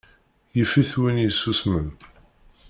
[0.55, 1.87] Yif-it win yessusmen.